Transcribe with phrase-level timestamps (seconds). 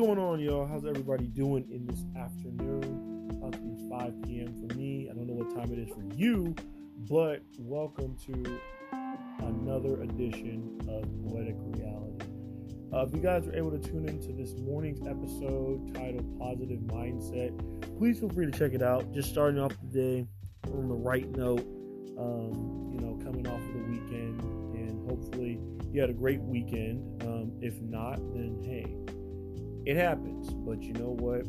[0.00, 0.66] going on, y'all?
[0.66, 3.28] How's everybody doing in this afternoon?
[3.32, 4.54] About be 5 p.m.
[4.56, 5.10] for me.
[5.10, 6.54] I don't know what time it is for you,
[7.06, 8.58] but welcome to
[9.40, 12.24] another edition of Poetic Reality.
[12.94, 17.52] Uh, if you guys were able to tune into this morning's episode titled Positive Mindset,
[17.98, 19.12] please feel free to check it out.
[19.12, 20.26] Just starting off the day
[20.72, 21.66] on the right note,
[22.18, 24.40] um, you know, coming off of the weekend,
[24.74, 25.60] and hopefully
[25.92, 27.22] you had a great weekend.
[27.22, 28.96] Um, if not, then hey,
[29.86, 30.50] it happens.
[30.50, 31.46] But you know what?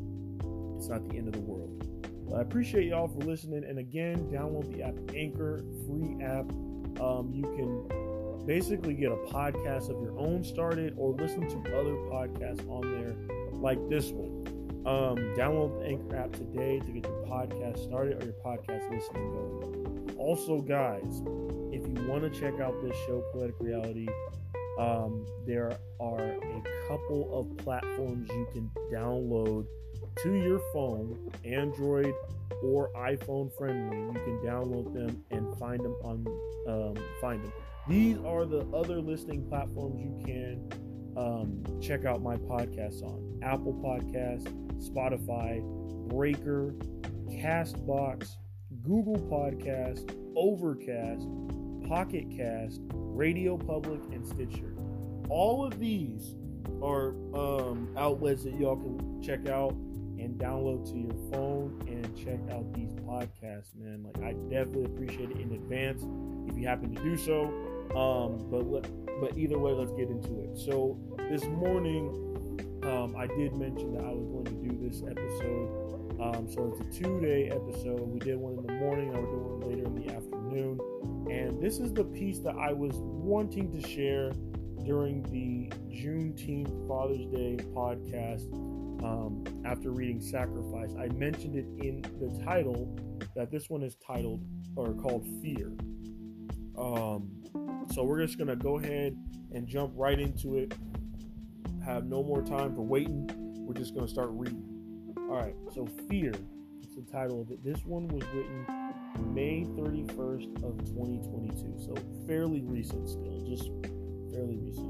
[0.77, 1.87] It's not the end of the world.
[2.27, 3.63] But I appreciate y'all for listening.
[3.63, 6.49] And again, download the app Anchor, free app.
[7.01, 11.93] Um, you can basically get a podcast of your own started or listen to other
[12.09, 13.15] podcasts on there
[13.53, 14.41] like this one.
[14.85, 19.31] Um, download the Anchor app today to get your podcast started or your podcast listening
[19.31, 20.15] going.
[20.17, 21.21] Also, guys,
[21.71, 24.07] if you want to check out this show, Poetic Reality,
[24.79, 29.65] um, there are a couple of platforms you can download
[30.17, 32.13] to your phone, Android
[32.63, 33.97] or iPhone friendly.
[33.97, 36.25] You can download them and find them on
[36.67, 37.53] um, find them.
[37.87, 40.69] These are the other listening platforms you can
[41.15, 45.61] um, check out my podcast on: Apple Podcast, Spotify,
[46.09, 46.73] Breaker,
[47.29, 48.35] Castbox,
[48.83, 51.25] Google Podcast, Overcast,
[51.87, 54.75] Pocket Cast, Radio Public, and Stitcher.
[55.29, 56.35] All of these
[56.81, 59.73] are um, outlets that y'all can check out
[60.19, 64.03] and download to your phone and check out these podcasts, man.
[64.03, 66.03] Like I definitely appreciate it in advance
[66.47, 67.45] if you happen to do so.
[67.95, 68.87] Um, but let,
[69.19, 70.57] but either way, let's get into it.
[70.57, 70.97] So
[71.29, 72.09] this morning,
[72.83, 75.91] um, I did mention that I was going to do this episode.
[76.21, 78.01] Um, so it's a two-day episode.
[78.01, 80.79] We did one in the morning, I we're doing one later in the afternoon.
[81.31, 84.31] And this is the piece that I was wanting to share
[84.85, 88.51] during the Juneteenth Father's Day podcast
[89.03, 90.93] um, after reading Sacrifice.
[90.99, 92.97] I mentioned it in the title
[93.35, 94.43] that this one is titled
[94.75, 95.71] or called Fear.
[96.77, 97.29] Um,
[97.93, 99.15] so we're just going to go ahead
[99.53, 100.73] and jump right into it.
[101.85, 103.29] Have no more time for waiting.
[103.57, 104.63] We're just going to start reading.
[105.17, 106.33] All right, so Fear.
[106.81, 107.63] It's the title of it.
[107.63, 108.65] This one was written
[109.33, 111.75] May 31st of 2022.
[111.85, 111.95] So
[112.27, 113.69] fairly recent still, just
[114.31, 114.85] fairly recent.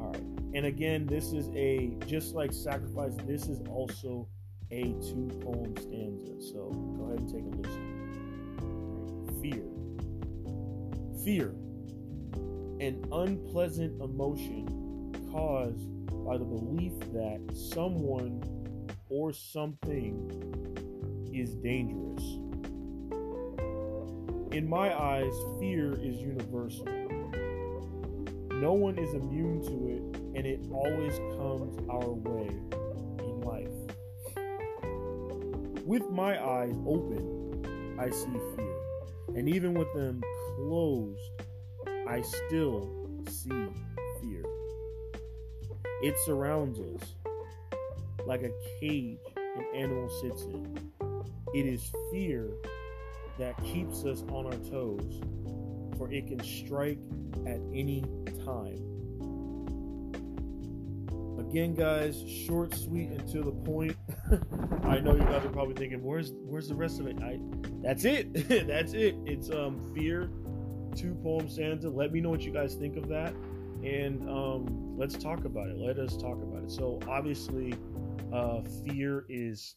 [0.00, 0.22] All right.
[0.54, 4.28] And again, this is a just like sacrifice, this is also
[4.70, 6.40] a two poem stanza.
[6.40, 7.92] So go ahead and take a listen.
[9.42, 9.64] Fear.
[11.24, 11.54] Fear.
[12.80, 14.66] An unpleasant emotion
[15.30, 15.88] caused
[16.24, 18.42] by the belief that someone
[19.08, 20.30] or something
[21.32, 22.22] is dangerous.
[24.52, 27.03] In my eyes, fear is universal.
[28.60, 30.02] No one is immune to it,
[30.36, 32.48] and it always comes our way
[33.18, 33.68] in life.
[35.84, 38.76] With my eyes open, I see fear.
[39.36, 40.22] And even with them
[40.56, 41.20] closed,
[42.08, 42.88] I still
[43.28, 43.66] see
[44.20, 44.44] fear.
[46.02, 47.14] It surrounds us
[48.26, 48.50] like a
[48.80, 50.92] cage an animal sits in.
[51.54, 52.50] It is fear
[53.38, 55.20] that keeps us on our toes,
[55.96, 56.98] for it can strike
[57.46, 58.04] at any
[58.44, 58.80] time.
[61.38, 63.96] Again, guys, short, sweet, and to the point.
[64.84, 67.38] I know you guys are probably thinking, "Where's where's the rest of it?" I,
[67.82, 68.32] that's it.
[68.66, 69.14] that's it.
[69.24, 70.30] It's um fear,
[70.96, 71.88] two poem stanza.
[71.88, 73.34] Let me know what you guys think of that,
[73.84, 75.76] and um, let's talk about it.
[75.76, 76.70] Let us talk about it.
[76.70, 77.74] So obviously,
[78.32, 79.76] uh, fear is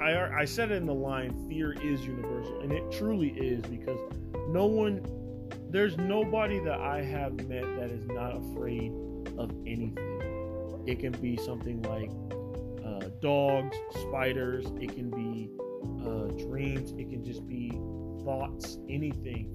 [0.00, 3.98] I, I said it in the line fear is universal and it truly is because
[4.48, 5.04] no one
[5.70, 8.92] there's nobody that i have met that is not afraid
[9.38, 10.82] of anything.
[10.86, 12.10] It can be something like
[12.84, 15.50] uh, dogs spiders it can be
[16.06, 17.70] uh, dreams it can just be
[18.24, 19.52] thoughts anything.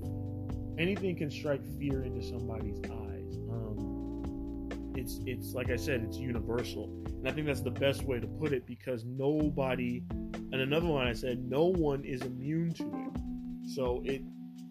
[0.78, 3.38] Anything can strike fear into somebody's eyes.
[3.50, 6.86] Um, it's it's like i said it's universal.
[7.06, 10.04] And i think that's the best way to put it because nobody
[10.52, 13.70] and another one I said, no one is immune to it.
[13.74, 14.22] So it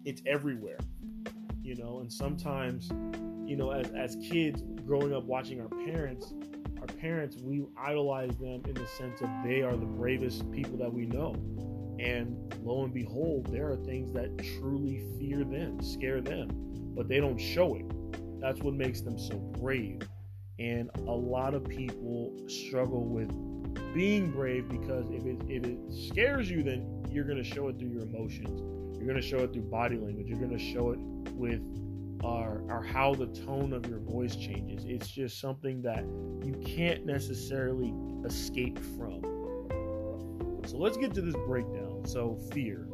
[0.05, 0.79] it's everywhere.
[1.63, 2.89] You know, and sometimes,
[3.47, 6.33] you know, as as kids growing up watching our parents,
[6.79, 10.91] our parents, we idolize them in the sense of they are the bravest people that
[10.91, 11.33] we know.
[11.99, 16.49] And lo and behold, there are things that truly fear them, scare them,
[16.95, 17.85] but they don't show it.
[18.39, 20.01] That's what makes them so brave.
[20.57, 23.29] And a lot of people struggle with
[23.93, 27.89] being brave because if it if it scares you, then you're gonna show it through
[27.89, 28.61] your emotions.
[28.97, 30.27] You're gonna show it through body language.
[30.27, 30.99] You're gonna show it
[31.33, 31.61] with
[32.23, 34.85] are, are how the tone of your voice changes.
[34.85, 36.03] It's just something that
[36.45, 37.93] you can't necessarily
[38.25, 39.21] escape from.
[40.65, 42.03] So let's get to this breakdown.
[42.05, 42.87] So, fear.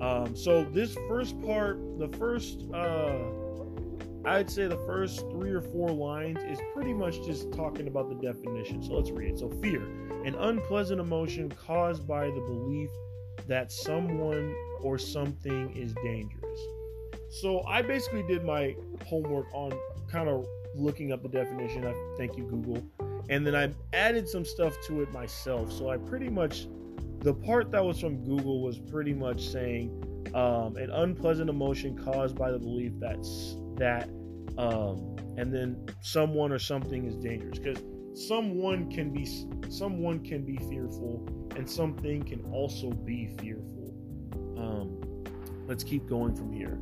[0.00, 3.18] Um, so, this first part, the first, uh,
[4.24, 8.14] I'd say the first three or four lines is pretty much just talking about the
[8.14, 8.82] definition.
[8.82, 9.38] So, let's read it.
[9.38, 9.82] So, fear,
[10.24, 12.90] an unpleasant emotion caused by the belief
[13.46, 16.60] that someone or something is dangerous.
[17.30, 18.74] So I basically did my
[19.06, 19.72] homework on
[20.10, 21.86] kind of looking up the definition.
[21.86, 22.82] I thank you Google,
[23.28, 25.72] and then I added some stuff to it myself.
[25.72, 26.68] So I pretty much
[27.20, 29.90] the part that was from Google was pretty much saying
[30.34, 33.18] um, an unpleasant emotion caused by the belief that
[33.78, 34.08] that
[34.56, 37.82] um, and then someone or something is dangerous because
[38.14, 39.26] someone can be
[39.70, 41.26] someone can be fearful
[41.56, 43.94] and something can also be fearful.
[44.56, 45.24] Um,
[45.66, 46.78] let's keep going from here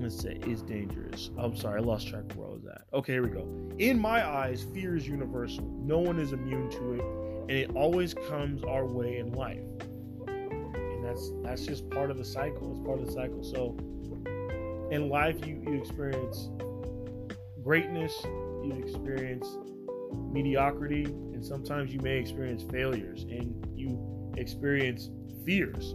[0.00, 1.30] let's say is dangerous.
[1.36, 2.82] I'm sorry, I lost track of where I was at.
[2.92, 3.46] Okay, here we go.
[3.78, 5.64] In my eyes, fear is universal.
[5.82, 7.00] No one is immune to it,
[7.42, 9.62] and it always comes our way in life.
[10.26, 12.70] And that's that's just part of the cycle.
[12.72, 13.42] It's part of the cycle.
[13.42, 13.76] So
[14.90, 16.50] in life you, you experience
[17.62, 19.46] greatness, you experience
[20.32, 25.10] mediocrity, and sometimes you may experience failures and you experience
[25.44, 25.94] fears.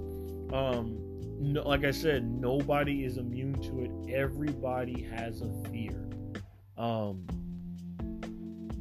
[0.53, 0.97] Um,
[1.39, 4.13] no, like I said, nobody is immune to it.
[4.13, 6.09] Everybody has a fear.
[6.77, 7.25] Um,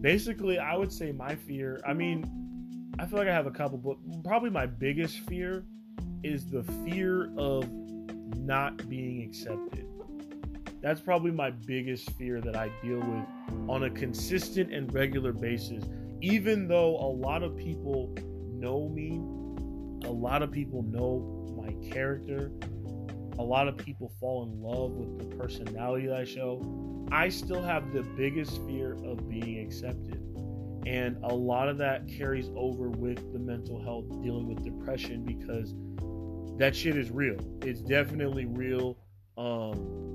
[0.01, 1.81] basically, I would say my fear.
[1.87, 5.65] I mean, I feel like I have a couple, but probably my biggest fear
[6.23, 7.69] is the fear of
[8.37, 9.84] not being accepted.
[10.85, 15.83] That's probably my biggest fear that I deal with on a consistent and regular basis.
[16.21, 18.15] Even though a lot of people
[18.53, 19.13] know me,
[20.07, 22.53] a lot of people know my character.
[23.39, 27.09] A lot of people fall in love with the personality that I show.
[27.11, 30.21] I still have the biggest fear of being accepted.
[30.87, 35.75] And a lot of that carries over with the mental health, dealing with depression, because
[36.59, 37.39] that shit is real.
[37.63, 38.99] It's definitely real.
[39.39, 40.14] Um,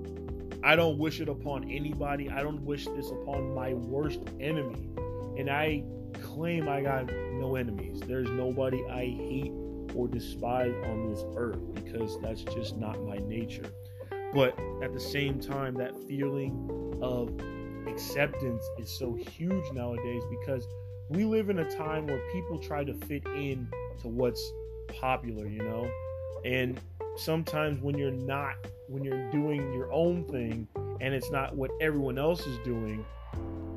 [0.63, 2.29] I don't wish it upon anybody.
[2.29, 4.89] I don't wish this upon my worst enemy.
[5.38, 5.83] And I
[6.21, 8.01] claim I got no enemies.
[8.06, 9.53] There's nobody I hate
[9.95, 13.71] or despise on this earth because that's just not my nature.
[14.33, 17.31] But at the same time, that feeling of
[17.88, 20.67] acceptance is so huge nowadays because
[21.09, 23.67] we live in a time where people try to fit in
[24.01, 24.51] to what's
[24.88, 25.89] popular, you know?
[26.45, 26.79] And
[27.19, 28.56] sometimes when you're not,
[28.88, 30.68] when you're doing your own thing
[31.01, 33.06] and it's not what everyone else is doing,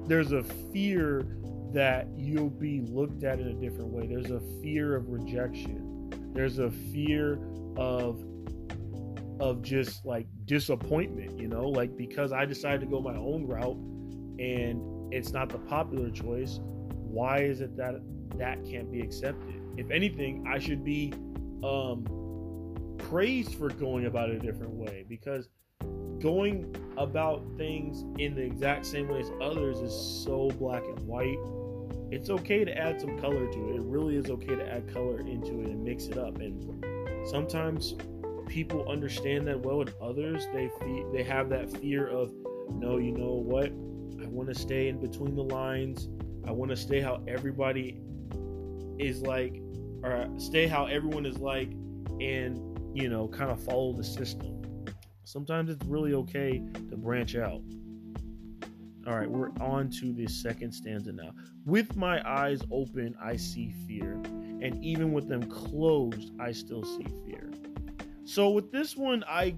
[0.06, 0.43] there's a
[0.73, 1.27] fear
[1.73, 4.06] that you'll be looked at in a different way.
[4.06, 5.93] There's a fear of rejection
[6.35, 7.39] there's a fear
[7.77, 8.23] of
[9.41, 13.77] of just like disappointment, you know, like because I decided to go my own route
[14.39, 17.94] and it's not the popular choice, why is it that
[18.39, 19.61] that can't be accepted?
[19.77, 21.12] If anything, I should be
[21.62, 22.06] um
[23.12, 25.50] praised for going about it a different way because
[26.19, 29.93] going about things in the exact same way as others is
[30.25, 31.37] so black and white
[32.11, 33.76] it's okay to add some color to it.
[33.76, 36.38] It really is okay to add color into it and mix it up.
[36.41, 36.85] And
[37.26, 37.94] sometimes
[38.49, 42.31] people understand that well, and others they fe- they have that fear of,
[42.70, 43.69] no, you know what?
[44.22, 46.10] I want to stay in between the lines.
[46.46, 47.98] I want to stay how everybody
[48.98, 49.63] is like,
[50.03, 51.70] or stay how everyone is like,
[52.20, 54.63] and you know, kind of follow the system.
[55.25, 57.63] Sometimes it's really okay to branch out.
[59.06, 61.32] All right, we're on to the second stanza now.
[61.65, 67.06] With my eyes open, I see fear, and even with them closed, I still see
[67.27, 67.51] fear.
[68.25, 69.56] So with this one, I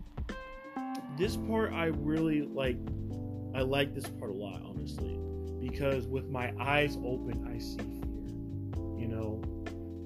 [1.19, 2.79] this part I really like
[3.55, 5.19] I like this part a lot, honestly,
[5.61, 8.99] because with my eyes open, I see fear.
[8.99, 9.43] You know,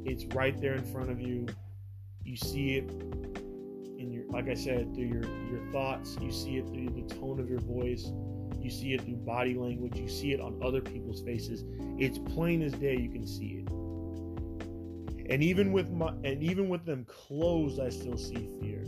[0.04, 1.47] it's right there in front of you.
[2.28, 2.90] You see it
[3.99, 7.40] in your like I said, through your your thoughts, you see it through the tone
[7.40, 8.11] of your voice
[8.61, 11.64] you see it through body language, you see it on other people's faces.
[11.99, 13.70] It's plain as day you can see it.
[15.30, 18.85] And even with my and even with them closed, I still see fear.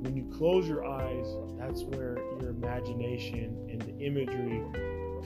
[0.00, 1.26] When you close your eyes,
[1.58, 4.62] that's where your imagination and the imagery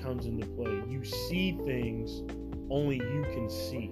[0.03, 0.83] comes into play.
[0.89, 2.23] You see things
[2.71, 3.91] only you can see.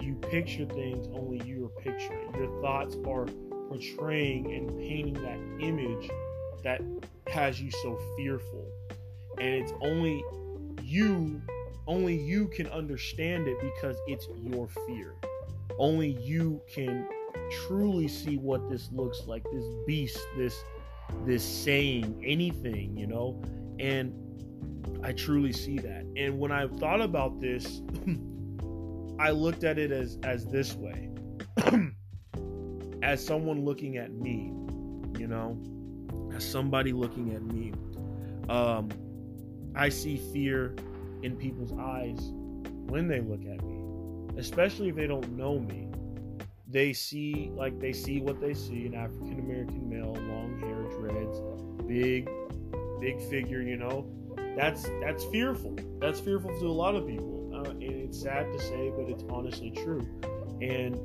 [0.00, 2.34] You picture things only you are picturing.
[2.34, 3.26] Your thoughts are
[3.68, 6.10] portraying and painting that image
[6.62, 6.80] that
[7.28, 8.66] has you so fearful.
[9.38, 10.24] And it's only
[10.82, 11.40] you,
[11.86, 15.14] only you can understand it because it's your fear.
[15.78, 17.08] Only you can
[17.50, 20.62] truly see what this looks like this beast, this
[21.24, 23.40] this saying anything, you know?
[23.78, 24.14] And
[25.02, 26.04] I truly see that.
[26.16, 27.82] And when I thought about this,
[29.20, 31.10] I looked at it as as this way.
[33.02, 34.52] as someone looking at me,
[35.18, 35.60] you know,
[36.34, 37.72] as somebody looking at me.
[38.48, 38.88] Um
[39.76, 40.74] I see fear
[41.22, 42.32] in people's eyes
[42.88, 45.88] when they look at me, especially if they don't know me.
[46.66, 51.42] They see like they see what they see an African American male, long hair, dreads,
[51.86, 52.30] big,
[53.00, 53.60] big figure.
[53.60, 54.06] You know,
[54.56, 55.76] that's that's fearful.
[56.00, 59.24] That's fearful to a lot of people, uh, and it's sad to say, but it's
[59.30, 60.06] honestly true.
[60.60, 60.98] And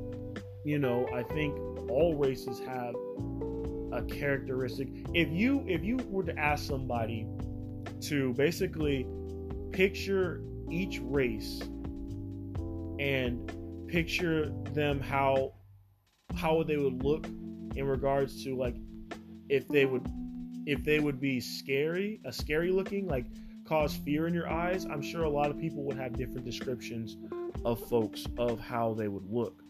[0.64, 1.56] you know, I think
[1.90, 2.94] all races have
[3.92, 4.88] a characteristic.
[5.14, 7.26] If you if you were to ask somebody
[8.02, 9.06] to basically
[9.72, 11.60] picture each race
[12.98, 13.52] and
[13.88, 15.52] picture them how
[16.34, 17.26] how they would look
[17.76, 18.76] in regards to like
[19.48, 20.06] if they would
[20.66, 23.26] if they would be scary a scary looking like
[23.66, 27.16] cause fear in your eyes i'm sure a lot of people would have different descriptions
[27.64, 29.62] of folks of how they would look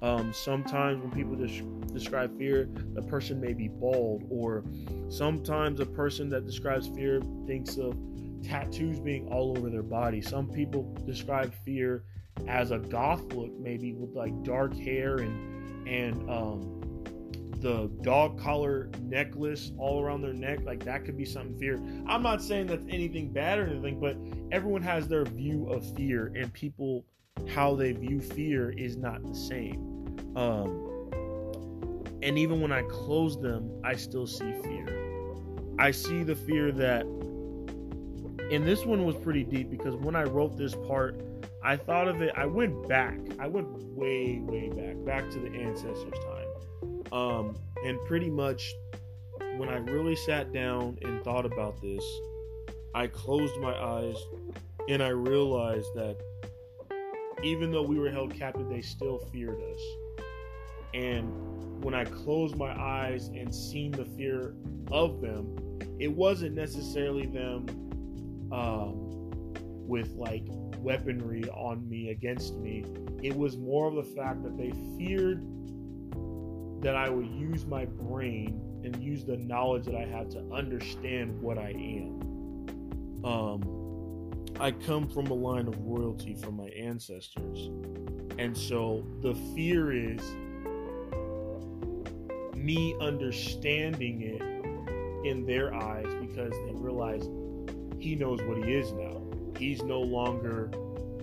[0.00, 4.64] um, sometimes when people des- describe fear the person may be bald or
[5.08, 7.96] sometimes a person that describes fear thinks of
[8.42, 10.20] tattoos being all over their body.
[10.20, 12.04] Some people describe fear
[12.46, 16.80] as a goth look, maybe with like dark hair and and um,
[17.60, 20.60] the dog collar necklace all around their neck.
[20.64, 21.76] Like that could be something fear.
[22.06, 24.16] I'm not saying that's anything bad or anything, but
[24.52, 27.04] everyone has their view of fear, and people
[27.48, 30.16] how they view fear is not the same.
[30.36, 30.84] Um,
[32.22, 34.86] and even when I close them, I still see fear.
[35.78, 37.06] I see the fear that
[38.50, 41.20] and this one was pretty deep because when I wrote this part,
[41.62, 42.32] I thought of it.
[42.34, 43.18] I went back.
[43.38, 46.14] I went way, way back, back to the ancestors'.
[47.12, 48.74] Um, and pretty much
[49.56, 52.04] when I really sat down and thought about this,
[52.94, 54.16] I closed my eyes
[54.88, 56.16] and I realized that
[57.42, 59.80] even though we were held captive, they still feared us.
[60.94, 64.54] And when I closed my eyes and seen the fear
[64.90, 67.66] of them, it wasn't necessarily them
[68.50, 69.08] um,
[69.86, 70.44] with like
[70.78, 72.84] weaponry on me against me.
[73.22, 75.44] It was more of the fact that they feared
[76.80, 81.40] that I would use my brain and use the knowledge that I have to understand
[81.40, 83.24] what I am.
[83.24, 87.70] Um, I come from a line of royalty from my ancestors.
[88.38, 90.20] And so the fear is
[92.56, 97.28] me understanding it in their eyes because they realize
[97.98, 99.20] he knows what he is now.
[99.58, 100.70] He's no longer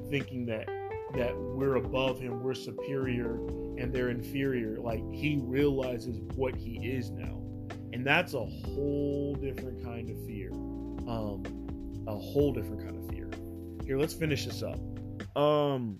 [0.09, 0.67] thinking that
[1.15, 3.37] that we're above him, we're superior,
[3.77, 4.79] and they're inferior.
[4.79, 7.41] Like he realizes what he is now,
[7.93, 10.51] and that's a whole different kind of fear.
[10.51, 11.43] Um,
[12.07, 13.29] a whole different kind of fear.
[13.85, 14.79] Here, let's finish this up.
[15.37, 15.99] Um,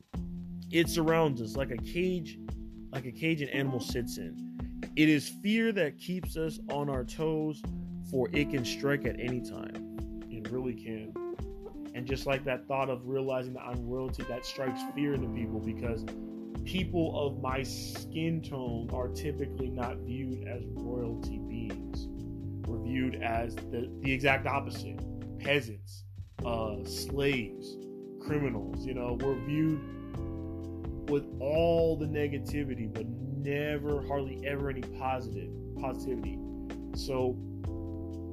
[0.72, 2.40] it surrounds us like a cage,
[2.92, 4.82] like a cage an animal sits in.
[4.96, 7.62] It is fear that keeps us on our toes,
[8.10, 9.98] for it can strike at any time
[10.30, 11.14] It really can.
[11.94, 16.04] And just like that thought of realizing I'm royalty, that strikes fear into people because
[16.66, 22.08] people of my skin tone are typically not viewed as royalty beings.
[22.68, 25.00] We're viewed as the, the exact opposite
[25.40, 26.04] peasants,
[26.44, 27.78] uh, slaves,
[28.20, 28.86] criminals.
[28.86, 29.80] You know, we're viewed
[31.10, 36.40] with all the negativity, but never, hardly ever any positive positivity.
[36.96, 37.38] So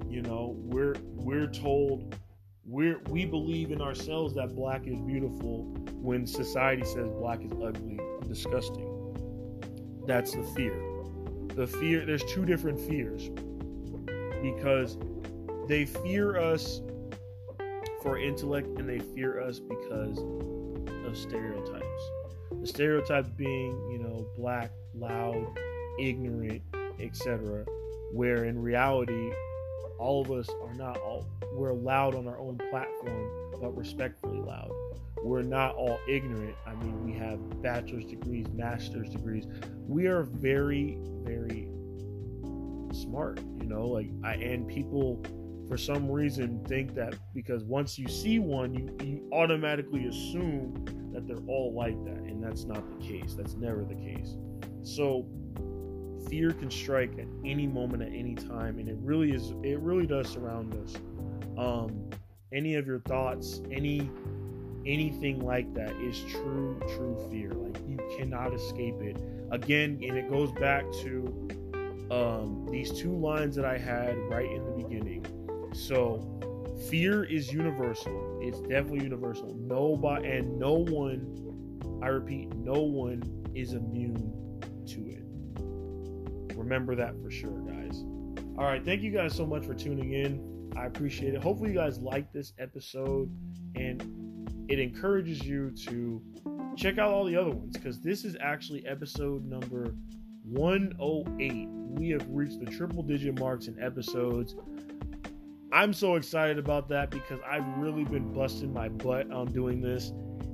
[0.09, 2.17] you know, we're we're told
[2.65, 7.99] we're we believe in ourselves that black is beautiful when society says black is ugly
[8.33, 8.89] disgusting.
[10.07, 10.75] That's the fear.
[11.55, 13.29] The fear there's two different fears
[14.43, 14.97] because
[15.69, 16.81] they fear us
[18.03, 20.19] for intellect and they fear us because
[21.07, 22.11] of stereotypes.
[22.61, 25.47] The stereotypes being, you know, black, loud,
[26.01, 26.63] ignorant,
[27.01, 27.65] etc.
[28.13, 29.33] Where in reality,
[29.99, 34.73] all of us are not all we're loud on our own platform but respectfully loud
[35.25, 36.55] we're not all ignorant.
[36.67, 39.47] I mean we have bachelor's degrees master's degrees.
[39.87, 41.69] We are very very
[42.93, 45.25] smart you know like i and people
[45.67, 51.27] for some reason think that because once you see one you, you automatically assume that
[51.27, 53.35] they're all like that and that's not the case.
[53.35, 54.37] That's never the case.
[54.83, 55.27] So
[56.29, 60.07] fear can strike at any moment at any time and it really is it really
[60.07, 60.95] does surround us.
[61.57, 62.11] Um
[62.53, 64.11] any of your thoughts any
[64.87, 69.17] anything like that is true true fear like you cannot escape it
[69.51, 71.49] again and it goes back to
[72.13, 75.25] um, these two lines that I had right in the beginning.
[75.73, 76.21] So,
[76.91, 78.39] fear is universal.
[78.43, 79.55] It's definitely universal.
[79.59, 83.23] Nobody and no one, I repeat, no one
[83.55, 86.57] is immune to it.
[86.57, 88.05] Remember that for sure, guys.
[88.59, 90.71] All right, thank you guys so much for tuning in.
[90.77, 91.43] I appreciate it.
[91.43, 93.31] Hopefully, you guys like this episode
[93.75, 94.22] and
[94.73, 96.23] it encourages you to
[96.79, 99.95] check out all the other ones because this is actually episode number
[100.45, 101.69] 108.
[101.69, 104.57] We have reached the triple digit marks in episodes.
[105.75, 110.11] I'm so excited about that because I've really been busting my butt on doing this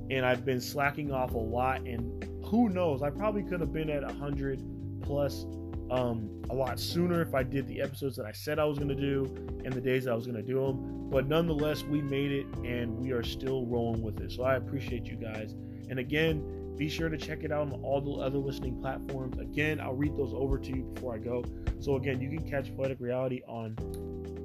[0.09, 1.87] and I've been slacking off a lot.
[1.87, 4.61] And who knows, I probably could have been at 100
[5.01, 5.45] plus
[5.91, 8.89] um, a lot sooner if I did the episodes that I said I was going
[8.89, 9.25] to do
[9.65, 11.09] and the days I was going to do them.
[11.09, 14.31] But nonetheless, we made it and we are still rolling with it.
[14.31, 15.55] So I appreciate you guys.
[15.89, 19.37] And again, be sure to check it out on all the other listening platforms.
[19.37, 21.43] Again, I'll read those over to you before I go.
[21.79, 23.75] So again, you can catch Poetic Reality on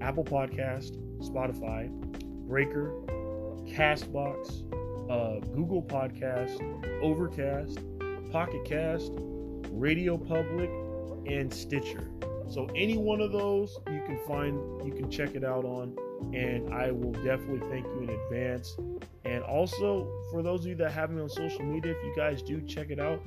[0.00, 1.88] Apple Podcast, Spotify,
[2.48, 2.92] Breaker,
[3.68, 4.62] Castbox,
[5.10, 6.60] uh, Google Podcast,
[7.02, 7.78] Overcast,
[8.32, 9.12] Pocket Cast,
[9.70, 10.70] Radio Public,
[11.26, 12.10] and Stitcher.
[12.48, 15.96] So any one of those you can find, you can check it out on,
[16.34, 18.76] and I will definitely thank you in advance.
[19.24, 22.42] And also for those of you that have me on social media, if you guys
[22.42, 23.22] do check it out,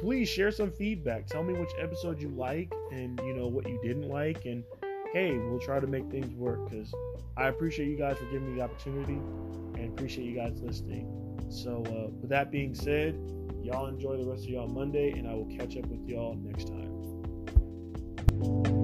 [0.00, 1.26] please share some feedback.
[1.26, 4.64] Tell me which episode you like and you know what you didn't like, and
[5.12, 6.92] hey, we'll try to make things work because
[7.36, 9.20] I appreciate you guys for giving me the opportunity
[9.80, 11.06] and appreciate you guys listening.
[11.50, 13.14] So uh, with that being said,
[13.62, 16.68] y'all enjoy the rest of y'all Monday, and I will catch up with y'all next
[16.68, 17.09] time
[18.42, 18.79] you